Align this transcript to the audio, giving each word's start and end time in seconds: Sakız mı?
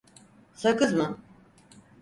Sakız 0.53 0.93
mı? 0.93 1.17